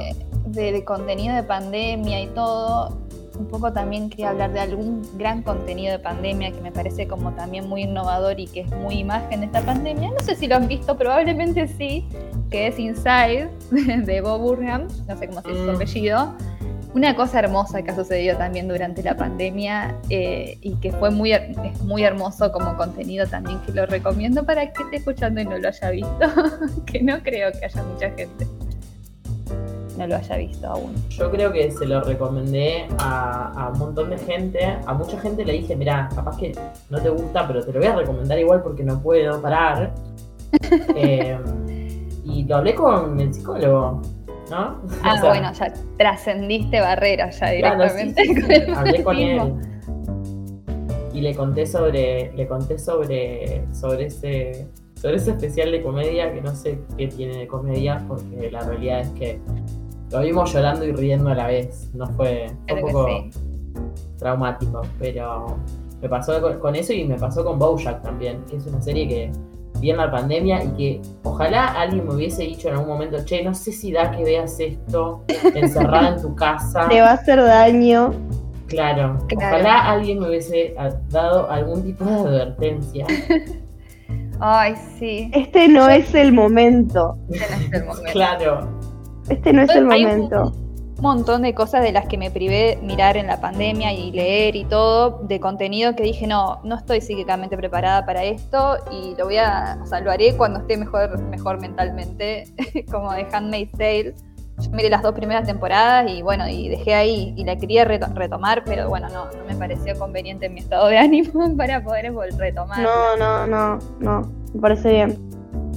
[0.46, 2.98] de- de contenido de pandemia y todo,
[3.38, 7.32] un poco también quería hablar de algún gran contenido de pandemia que me parece como
[7.32, 10.10] también muy innovador y que es muy imagen de esta pandemia.
[10.10, 12.06] No sé si lo han visto, probablemente sí,
[12.50, 13.48] que es Inside
[14.04, 15.74] de Bob Burnham, no sé cómo se dice su Mm.
[15.76, 16.32] apellido.
[16.92, 21.30] Una cosa hermosa que ha sucedido también durante la pandemia eh, y que fue muy,
[21.32, 25.56] es muy hermoso como contenido también que lo recomiendo para que esté escuchando y no
[25.56, 26.10] lo haya visto,
[26.86, 28.44] que no creo que haya mucha gente
[30.00, 30.94] no lo haya visto aún.
[31.10, 34.64] Yo creo que se lo recomendé a, a un montón de gente.
[34.86, 36.52] A mucha gente le dije, mira, capaz que
[36.88, 39.92] no te gusta, pero te lo voy a recomendar igual porque no puedo parar.
[40.96, 41.38] Eh,
[42.24, 44.02] y lo hablé con el psicólogo,
[44.50, 44.80] ¿no?
[45.02, 48.24] Ah, O sea, bueno, ya trascendiste barreras ya claro, sí, directamente.
[48.24, 49.54] sí, sí, Hablé con él.
[51.12, 56.40] Y le conté sobre, le conté sobre, sobre ese, sobre ese especial de comedia que
[56.40, 59.40] no sé qué tiene de comedia, porque la realidad es que
[60.10, 61.90] lo vimos llorando y riendo a la vez.
[61.94, 63.30] No fue, fue un poco sí.
[64.18, 65.56] traumático, pero
[66.00, 69.08] me pasó con, con eso y me pasó con Bojack también, que es una serie
[69.08, 69.32] que
[69.80, 73.42] vi en la pandemia y que ojalá alguien me hubiese dicho en algún momento, che,
[73.42, 75.22] no sé si da que veas esto
[75.54, 76.88] encerrada en tu casa.
[76.88, 78.12] Te va a hacer daño.
[78.66, 79.56] Claro, Claro.
[79.56, 83.06] ojalá alguien me hubiese ah, dado algún tipo de advertencia.
[84.40, 85.30] Ay, sí.
[85.34, 87.18] Este no es el momento.
[87.30, 88.12] Este no es el momento.
[88.12, 88.79] Claro,
[89.30, 90.52] este no es el Hay un momento.
[91.00, 94.64] montón de cosas de las que me privé mirar en la pandemia y leer y
[94.66, 99.38] todo, de contenido que dije, no, no estoy psíquicamente preparada para esto y lo voy
[99.38, 102.44] a, o sea, lo haré cuando esté mejor, mejor mentalmente,
[102.90, 104.14] como de Handmaid's Tale.
[104.62, 108.12] Yo miré las dos primeras temporadas y bueno, y dejé ahí y la quería reto-
[108.12, 112.12] retomar, pero bueno, no, no me pareció conveniente en mi estado de ánimo para poder
[112.36, 112.78] retomar.
[112.80, 114.30] No, no, no, no.
[114.52, 115.18] Me parece bien.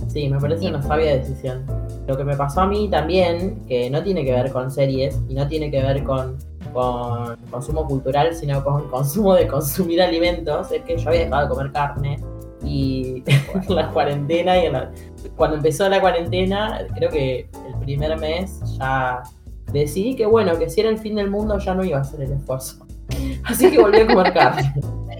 [0.09, 1.63] Sí, me parece una sabia decisión.
[2.07, 5.33] Lo que me pasó a mí también, que no tiene que ver con series y
[5.35, 6.37] no tiene que ver con,
[6.73, 11.49] con consumo cultural, sino con consumo de consumir alimentos, es que yo había dejado de
[11.49, 12.19] comer carne
[12.65, 14.91] y en la cuarentena y en la-
[15.37, 19.23] cuando empezó la cuarentena, creo que el primer mes ya
[19.71, 22.21] decidí que bueno, que si era el fin del mundo ya no iba a hacer
[22.21, 22.85] el esfuerzo.
[23.45, 24.73] Así que volví a comer carne.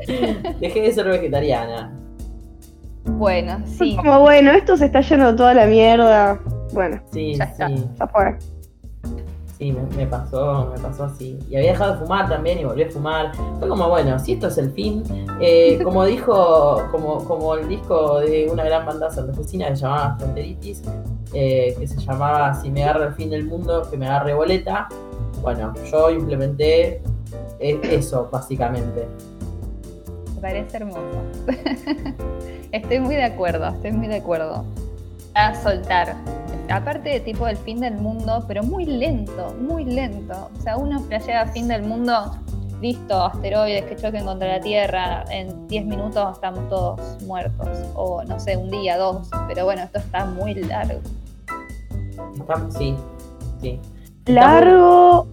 [0.60, 1.98] Dejé de ser vegetariana.
[3.06, 3.96] Bueno, sí.
[3.96, 6.40] Como bueno, esto se está yendo toda la mierda.
[6.74, 7.68] Bueno, Sí, Ya está.
[7.68, 7.86] sí.
[8.00, 8.38] ya fue.
[9.58, 11.38] Sí, me, me pasó, me pasó así.
[11.50, 13.32] Y había dejado de fumar también y volví a fumar.
[13.60, 15.04] Fue como, bueno, si esto es el fin,
[15.40, 20.18] eh, como dijo, como, como el disco de una gran banda santafesina que se llamaba
[20.18, 20.82] Fronteritis,
[21.34, 24.88] eh, que se llamaba Si me agarra el fin del mundo, que me agarre boleta.
[25.42, 27.02] Bueno, yo implementé
[27.60, 29.08] e- eso, básicamente.
[30.36, 31.00] Me parece hermoso.
[32.72, 34.66] estoy muy de acuerdo, estoy muy de acuerdo.
[35.36, 36.16] A soltar.
[36.76, 40.50] Aparte de tipo el fin del mundo, pero muy lento, muy lento.
[40.58, 42.38] O sea, uno flashea fin del mundo,
[42.82, 47.68] listo, asteroides que choquen contra la Tierra, en 10 minutos estamos todos muertos.
[47.96, 49.30] O no sé, un día, dos.
[49.48, 51.00] Pero bueno, esto está muy largo.
[52.40, 52.96] Está- sí,
[53.62, 53.80] sí.
[54.26, 55.28] Largo,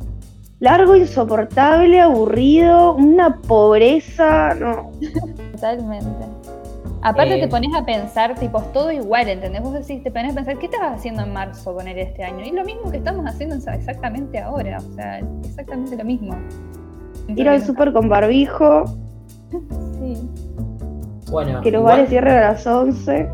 [0.59, 4.55] largo, insoportable, aburrido, una pobreza.
[4.55, 4.91] No.
[5.53, 6.27] Totalmente.
[7.03, 7.41] Aparte Eh.
[7.41, 9.63] te pones a pensar, tipo, es todo igual, ¿entendés?
[9.63, 12.45] Vos decís, te pones a pensar, ¿qué estabas haciendo en marzo con él este año?
[12.45, 16.35] Y lo mismo que estamos haciendo exactamente ahora, o sea, exactamente lo mismo.
[17.29, 18.85] Ir al súper con barbijo,
[19.99, 20.29] Sí.
[21.31, 23.29] Bueno, que los igual- bares cierren a las 11.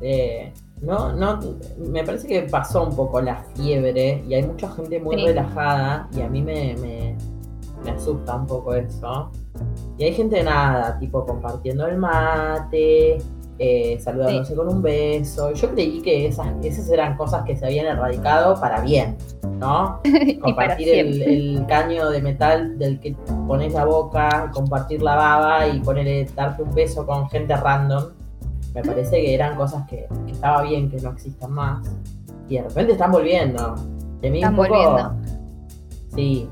[0.00, 1.38] Eh, no, no,
[1.78, 5.26] me parece que pasó un poco la fiebre y hay mucha gente muy Sí.
[5.26, 7.16] relajada y a mí me, me,
[7.84, 9.30] me asusta un poco eso.
[10.02, 13.18] Y hay gente nada, tipo compartiendo el mate,
[13.56, 15.52] eh, saludándose con un beso.
[15.52, 19.16] Yo creí que esas, esas eran cosas que se habían erradicado para bien,
[19.60, 20.00] ¿no?
[20.42, 23.14] compartir el, caño de metal del que
[23.46, 28.06] pones la boca, compartir la baba y ponerle, darte un beso con gente random.
[28.74, 31.88] Me parece que eran cosas que, que estaba bien que no existan más.
[32.48, 33.76] Y de repente están volviendo.
[34.20, 34.74] De mí Están un poco.
[34.74, 35.14] volviendo.
[36.12, 36.48] Sí.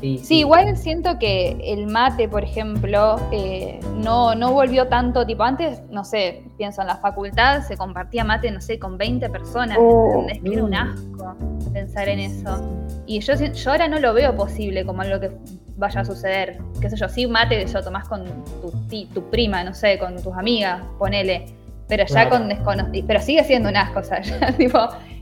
[0.00, 5.42] Sí, Sí, igual siento que el mate, por ejemplo, eh, no, no volvió tanto, tipo,
[5.42, 9.76] antes, no sé, pienso en la facultad, se compartía mate, no sé, con 20 personas,
[9.80, 10.42] Oh, ¿entendés?
[10.42, 10.74] Que era un mm.
[10.74, 11.36] asco
[11.72, 12.60] pensar en eso.
[13.06, 15.30] Y yo, yo ahora no lo veo posible como algo que
[15.76, 16.58] vaya a suceder.
[16.80, 18.24] Qué sé yo, sí, mate lo tomás con
[18.60, 21.46] tu, ti- tu prima, no sé, con tus amigas, ponele.
[21.88, 22.30] Pero ya Claro.
[22.30, 23.04] con desconocidos.
[23.06, 24.78] Pero sigue siendo un asco, o sea, ya tipo,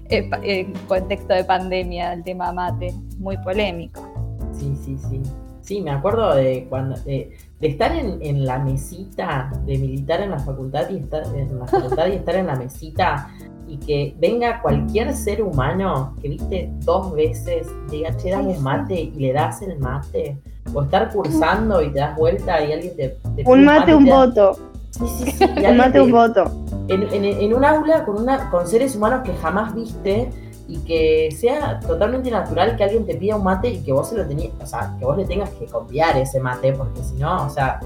[0.09, 4.13] eh, en contexto de pandemia, el tema mate, muy polémico.
[4.59, 5.23] Sí, sí, sí.
[5.63, 10.31] Sí, me acuerdo de cuando de, de estar en, en la mesita, de militar en
[10.31, 13.29] la facultad y estar en la facultad y estar en la mesita
[13.67, 19.11] y que venga cualquier ser humano que viste dos veces, diga, che, dame mate y
[19.11, 20.37] le das el mate.
[20.73, 23.09] O estar cursando y te das vuelta y alguien te.
[23.35, 24.53] te Un mate, un da- voto.
[24.91, 25.45] Sí, sí, sí.
[25.67, 26.45] Un mate, te- un voto.
[26.89, 30.31] en, en- en un aula con, una, con seres humanos que jamás viste
[30.69, 34.17] y que sea totalmente natural que alguien te pida un mate y que vos se
[34.17, 37.47] lo tenías, o sea, que vos le tengas que copiar ese mate, porque si no,
[37.47, 37.79] o sea,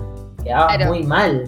[0.42, 0.86] quedaba Claro.
[0.86, 1.44] muy mal.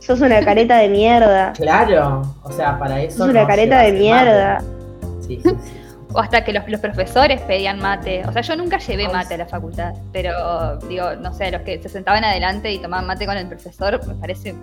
[0.00, 1.52] Sos una careta de mierda.
[1.52, 3.18] Claro, o sea, para eso.
[3.18, 4.54] Sos una no careta de mierda.
[4.62, 5.26] mate.
[5.26, 5.56] Sí, sí, sí.
[6.14, 8.22] O hasta que los, los profesores pedían mate.
[8.26, 11.60] O sea, yo nunca llevé Ay, mate a la facultad, pero digo, no sé, los
[11.60, 14.54] que se sentaban adelante y tomaban mate con el profesor, me parece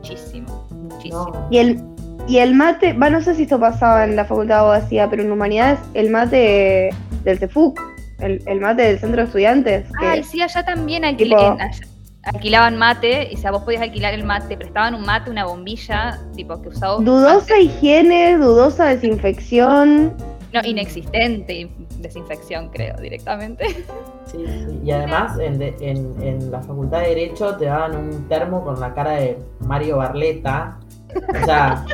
[0.00, 1.30] muchísimo, muchísimo.
[1.32, 1.46] No.
[1.50, 1.84] Y el,
[2.28, 5.22] y el mate, va, no sé si esto pasaba en la facultad de abogacía, pero
[5.22, 6.90] en humanidades, el mate
[7.24, 7.80] del CEFUC,
[8.20, 9.84] el, el mate del centro de estudiantes.
[10.00, 11.86] que- Ay, sí, allá también alquil- Tipo- en- allá-
[12.24, 16.18] alquilaban mate, y o sea, vos podías alquilar el mate, prestaban un mate, una bombilla,
[16.36, 17.04] tipo que usabas.
[17.04, 20.14] dudosa higiene, dudosa desinfección.
[20.52, 23.64] No, inexistente desinfección, creo, directamente.
[24.26, 24.80] Sí, sí.
[24.84, 28.80] Y además en, de- en- en la facultad de Derecho te daban un termo con
[28.80, 30.78] la cara de Mario Barleta.
[31.40, 31.84] O sea,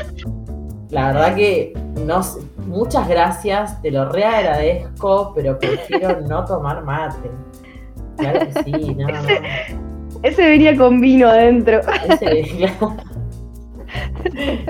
[0.90, 1.72] la verdad que
[2.06, 7.30] no sé, muchas gracias, te lo reagradezco, pero prefiero no tomar mate.
[8.16, 9.18] Claro que sí, no, no.
[10.22, 11.80] Ese venía con vino adentro.
[12.08, 12.68] Ese-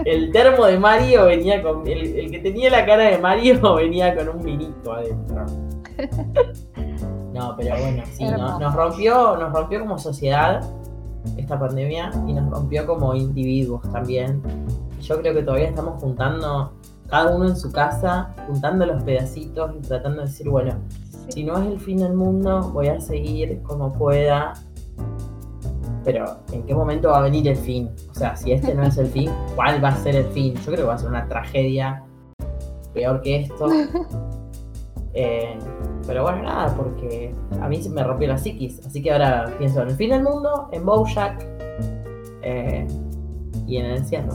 [0.04, 1.86] El termo de Mario venía con.
[1.86, 5.46] El, el que tenía la cara de Mario venía con un vinito adentro.
[7.32, 8.60] No, pero bueno, sí, no- Hermoso.
[8.60, 10.60] nos rompió, nos rompió como sociedad
[11.36, 14.42] esta pandemia y nos rompió como individuos también.
[15.00, 16.72] Yo creo que todavía estamos juntando,
[17.08, 20.74] cada uno en su casa, juntando los pedacitos y tratando de decir, bueno,
[21.28, 24.54] si no es el fin del mundo, voy a seguir como pueda.
[26.04, 27.90] Pero, ¿en qué momento va a venir el fin?
[28.10, 30.54] O sea, si este no es el fin, ¿cuál va a ser el fin?
[30.54, 32.02] Yo creo que va a ser una tragedia
[32.94, 33.68] peor que esto.
[35.20, 35.58] Eh,
[36.06, 38.78] pero bueno, nada, porque a mí se me rompió la psiquis.
[38.86, 41.44] Así que ahora pienso en el fin del mundo, en Bojack
[42.42, 42.86] eh,
[43.66, 44.32] y en el encierro.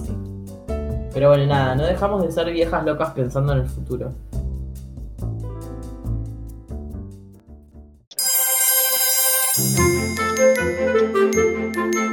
[1.13, 4.09] Pero bueno, nada, no dejamos de ser viejas locas pensando en el futuro.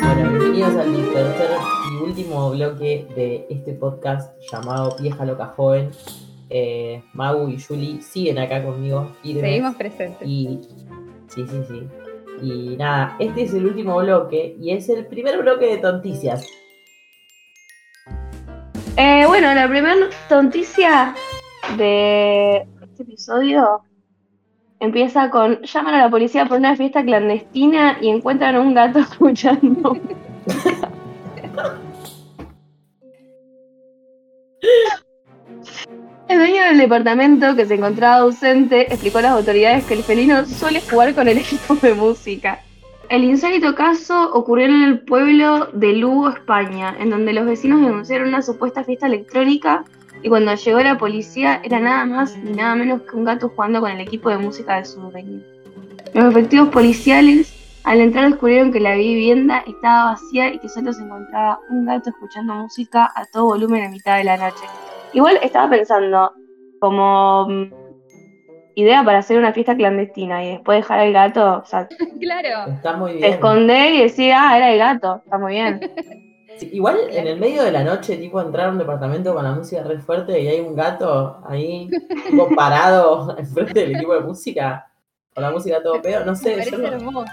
[0.00, 1.50] Bueno, bienvenidos al tercer
[1.90, 5.90] y último bloque de este podcast llamado Vieja Loca Joven.
[6.51, 9.13] Eh, Mau y Julie siguen acá conmigo.
[9.23, 9.43] firmes.
[9.43, 10.29] Seguimos presentes.
[10.29, 10.61] Y
[11.29, 11.89] sí, sí, sí.
[12.43, 16.47] Y nada, este es el último bloque y es el primer bloque de tonticias.
[18.97, 19.95] Eh, bueno, la primera
[20.29, 21.15] tonticia
[21.77, 23.83] de este episodio
[24.81, 28.99] empieza con llaman a la policía por una fiesta clandestina y encuentran a un gato
[29.11, 29.97] escuchando.
[36.81, 41.29] departamento que se encontraba ausente explicó a las autoridades que el felino suele jugar con
[41.29, 42.61] el equipo de música.
[43.09, 48.29] El insólito caso ocurrió en el pueblo de Lugo, España, en donde los vecinos denunciaron
[48.29, 49.85] una supuesta fiesta electrónica
[50.23, 53.81] y cuando llegó la policía era nada más ni nada menos que un gato jugando
[53.81, 55.40] con el equipo de música de su dueño.
[56.14, 61.03] Los efectivos policiales al entrar descubrieron que la vivienda estaba vacía y que solo se
[61.03, 64.64] encontraba un gato escuchando música a todo volumen a mitad de la noche.
[65.14, 66.33] Igual estaba pensando
[66.81, 67.73] como mm,
[68.75, 71.88] idea para hacer una fiesta clandestina y después dejar al gato, o sea,
[72.21, 72.73] Claro.
[72.73, 73.33] Está muy te bien.
[73.35, 75.81] esconder y decir, ah, era el gato, está muy bien.
[76.57, 79.53] Sí, igual en el medio de la noche, tipo entrar a un departamento con la
[79.53, 81.88] música re fuerte y hay un gato ahí,
[82.29, 84.87] tipo parado enfrente del equipo de música,
[85.35, 87.33] con la música todo pedo, no Me sé, yo parece no- hermoso.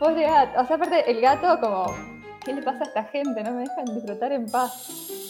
[0.00, 0.60] Pobre gato.
[0.60, 1.94] O sea, aparte, el gato, como,
[2.44, 3.44] ¿qué le pasa a esta gente?
[3.44, 5.27] No me dejan disfrutar en paz.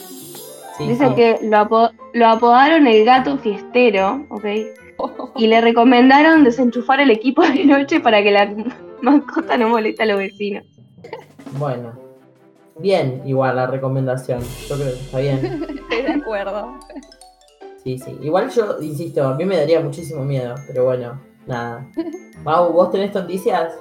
[0.79, 1.14] Sí, Dice sí.
[1.14, 4.45] que lo apodaron el gato fiestero, ¿ok?
[5.37, 8.53] Y le recomendaron desenchufar el equipo de noche para que la
[9.03, 10.64] mascota no moleste a los vecinos.
[11.59, 11.93] Bueno,
[12.79, 15.67] bien, igual la recomendación, yo creo que está bien.
[15.91, 16.75] Estoy de acuerdo.
[17.85, 18.19] Sí, sí.
[18.23, 21.87] Igual yo, insisto, a mí me daría muchísimo miedo, pero bueno, nada.
[22.43, 23.75] Mau, ¿vos tenés noticias?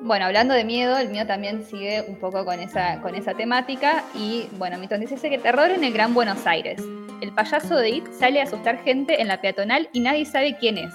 [0.00, 4.04] Bueno, hablando de miedo, el mío también sigue un poco con esa, con esa temática.
[4.14, 6.82] Y bueno, mi tonticia dice que terror en el Gran Buenos Aires.
[7.22, 10.76] El payaso de It sale a asustar gente en la peatonal y nadie sabe quién
[10.76, 10.94] es.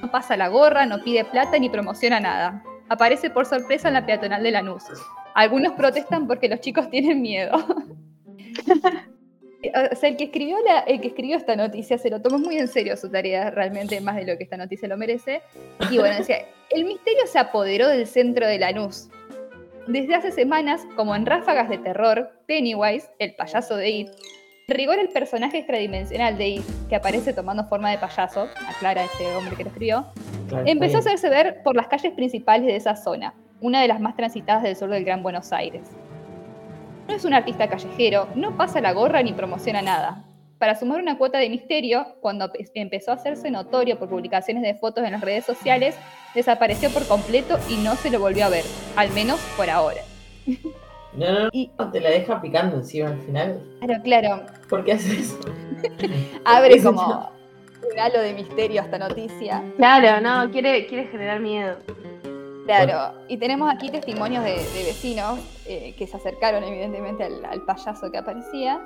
[0.00, 2.62] No pasa la gorra, no pide plata ni promociona nada.
[2.88, 4.84] Aparece por sorpresa en la peatonal de Lanús.
[5.34, 7.52] Algunos protestan porque los chicos tienen miedo.
[9.92, 12.56] O sea, el que, escribió la- el que escribió esta noticia se lo tomó muy
[12.58, 15.42] en serio su tarea, realmente más de lo que esta noticia lo merece.
[15.90, 16.38] Y bueno, decía,
[16.70, 19.08] el misterio se apoderó del centro de Lanús.
[19.86, 24.08] Desde hace semanas, como en ráfagas de terror, Pennywise, el payaso de It,
[24.66, 29.56] rigor el personaje extradimensional de It, que aparece tomando forma de payaso, aclara este hombre
[29.56, 30.06] que lo escribió,
[30.48, 34.00] Claro, empezó a hacerse ver por las calles principales de esa zona, una de las
[34.00, 35.82] más transitadas del sur del Gran Buenos Aires.
[37.08, 40.24] No es un artista callejero, no pasa la gorra ni promociona nada.
[40.58, 44.74] Para sumar una cuota de misterio, cuando pe- empezó a hacerse notorio por publicaciones de
[44.74, 45.96] fotos en las redes sociales,
[46.34, 48.64] desapareció por completo y no se lo volvió a ver,
[48.96, 50.00] al menos por ahora.
[51.16, 53.60] No, no, Y, no, te la deja picando encima al final.
[53.78, 55.38] claro, claro, ¿Por qué haces eso?
[56.44, 57.30] abre como
[57.92, 59.62] un halo de misterio esta noticia.
[59.76, 61.76] Claro, no, quiere, quiere generar miedo.
[62.64, 67.62] Claro, y tenemos aquí testimonios de, de vecinos eh, que se acercaron evidentemente al, al
[67.62, 68.80] payaso que aparecía.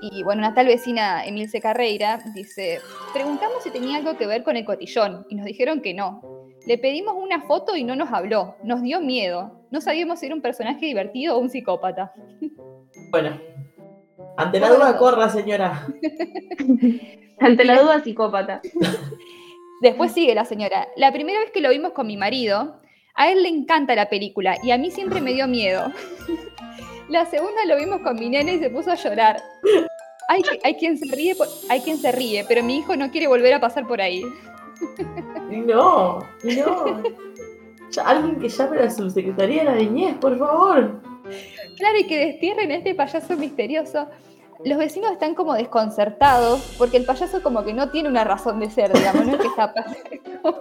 [0.00, 2.80] Y bueno, una tal vecina, Emilce Carreira, dice,
[3.12, 6.20] preguntamos si tenía algo que ver con el cotillón y nos dijeron que no.
[6.66, 9.60] Le pedimos una foto y no nos habló, nos dio miedo.
[9.70, 12.12] No sabíamos si era un personaje divertido o un psicópata.
[13.10, 13.38] Bueno,
[14.36, 15.86] ante la duda corra, señora.
[17.40, 18.60] Ante la duda, psicópata.
[19.82, 20.88] Después sigue la señora.
[20.96, 22.80] La primera vez que lo vimos con mi marido,
[23.14, 25.92] a él le encanta la película y a mí siempre me dio miedo.
[27.08, 29.42] La segunda lo vimos con mi nene y se puso a llorar.
[30.28, 31.36] Hay, hay quien se ríe,
[31.68, 34.24] hay quien se ríe, pero mi hijo no quiere volver a pasar por ahí.
[35.50, 37.02] No, no.
[38.04, 41.00] Alguien que llame a la subsecretaría de la niñez, por favor.
[41.76, 44.08] Claro, y que destierren a este payaso misterioso.
[44.64, 48.70] Los vecinos están como desconcertados porque el payaso como que no tiene una razón de
[48.70, 49.98] ser, digamos, no es que está pasando.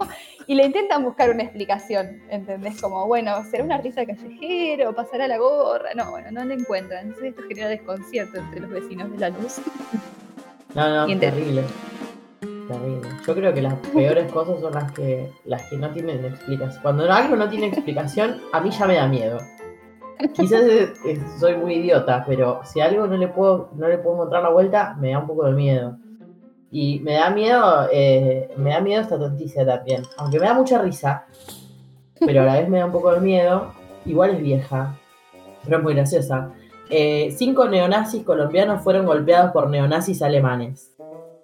[0.45, 2.81] Y le intentan buscar una explicación, ¿entendés?
[2.81, 5.93] Como, bueno, ¿será una risa callejera o pasará la gorra?
[5.95, 7.07] No, bueno, no le encuentran.
[7.07, 9.61] Entonces esto genera desconcierto entre los vecinos de la luz.
[10.75, 11.63] No, no, terrible.
[12.41, 13.09] Terrible.
[13.25, 16.81] Yo creo que las peores cosas son las que, las que no tienen explicación.
[16.81, 19.37] Cuando algo no tiene explicación, a mí ya me da miedo.
[20.34, 20.64] Quizás
[21.39, 24.95] soy muy idiota, pero si algo no le puedo, no le puedo encontrar la vuelta,
[24.99, 25.97] me da un poco de miedo.
[26.72, 30.03] Y me da miedo, eh, me da miedo esta noticia también.
[30.18, 31.26] Aunque me da mucha risa,
[32.20, 33.74] pero a la vez me da un poco de miedo.
[34.05, 34.95] Igual es vieja,
[35.64, 36.51] pero es muy graciosa.
[36.89, 40.91] Eh, cinco neonazis colombianos fueron golpeados por neonazis alemanes.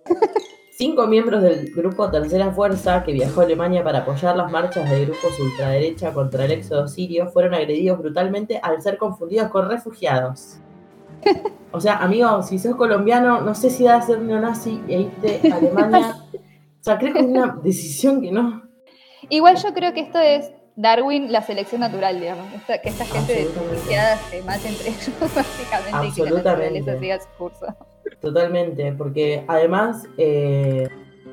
[0.79, 5.03] Cinco miembros del grupo Tercera Fuerza, que viajó a Alemania para apoyar las marchas de
[5.07, 10.59] grupos ultraderecha contra el éxodo sirio, fueron agredidos brutalmente al ser confundidos con refugiados.
[11.71, 15.51] O sea, amigo, si sos colombiano, no sé si da a ser neonazi e irte
[15.51, 16.15] a Alemania.
[16.33, 18.63] O sea, creo que es una decisión que no.
[19.29, 22.47] Igual yo creo que esto es Darwin, la selección natural, digamos.
[22.65, 26.79] Que esta gente desquiciada se mate entre ellos, básicamente, y que la Absolutamente.
[26.79, 27.88] naturaleza siga su curso.
[28.21, 30.87] Totalmente, porque además, eh,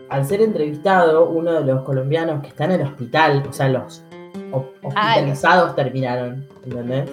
[0.08, 4.04] al ser entrevistado, uno de los colombianos que está en el hospital, o sea, los
[4.52, 7.10] ho- hospitalizados terminaron, ¿entendés?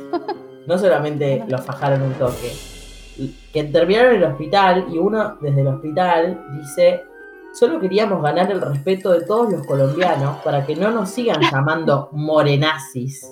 [0.67, 2.51] No solamente los fajaron un toque,
[3.51, 7.03] que terminaron en el hospital y uno desde el hospital dice,
[7.53, 12.09] solo queríamos ganar el respeto de todos los colombianos para que no nos sigan llamando
[12.11, 13.23] morenazis.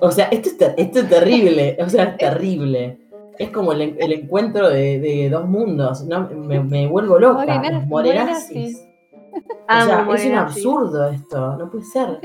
[0.00, 3.00] O sea, esto es, esto es terrible, o sea, es terrible.
[3.38, 6.28] Es como el, el encuentro de, de dos mundos, ¿no?
[6.28, 7.34] me, me vuelvo loca.
[7.44, 8.84] Morena- los morenazis.
[9.30, 10.56] O Amo sea, es un morenazis.
[10.56, 12.20] absurdo esto, no puede ser.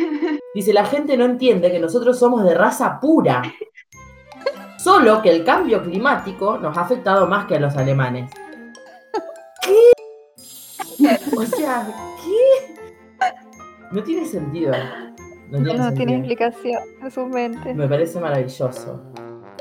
[0.54, 3.42] Dice, la gente no entiende que nosotros somos de raza pura.
[4.78, 8.30] Solo que el cambio climático nos ha afectado más que a los alemanes.
[9.62, 11.16] ¿Qué?
[11.36, 11.86] O sea,
[12.22, 12.74] ¿qué?
[13.92, 14.72] No tiene sentido.
[15.50, 15.94] No tiene No sentido.
[15.96, 17.74] tiene explicación en su mente.
[17.74, 19.02] Me parece maravilloso.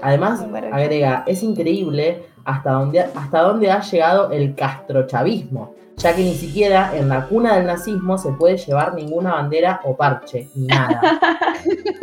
[0.02, 6.36] Además, agrega, es increíble hasta dónde, hasta dónde ha llegado el castrochavismo, ya que ni
[6.36, 11.02] siquiera en la cuna del nazismo se puede llevar ninguna bandera o parche, ni nada.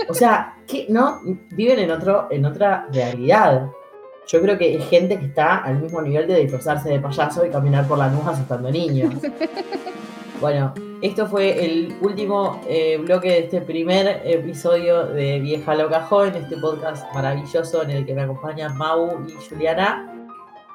[0.09, 1.20] O sea, que no
[1.51, 3.68] viven en otro, en otra realidad.
[4.28, 7.51] Yo creo que es gente que está al mismo nivel de disfrazarse de payaso y
[7.51, 9.14] caminar por la luz asustando niños.
[10.41, 16.34] Bueno, esto fue el último eh, bloque de este primer episodio de Vieja Loca Joven,
[16.34, 20.12] este podcast maravilloso en el que me acompañan Mau y Juliana.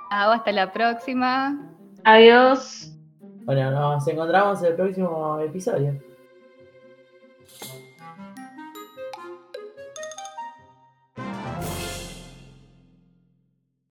[0.10, 1.60] Hasta la próxima.
[2.04, 2.92] Adiós.
[3.46, 6.11] Bueno, nos encontramos en el próximo episodio.